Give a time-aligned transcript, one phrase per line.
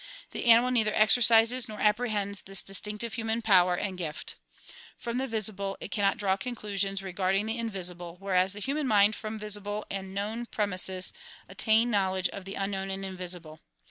[0.31, 4.33] The animal neither exercises nor apprehends this distinctive human power and gift.
[4.97, 9.37] From the visible it cannot draw conclusions regarding the invisible whereas the human mind from
[9.37, 11.11] visible and known prem ises
[11.47, 13.59] attains knowledge of the unknown and invisible.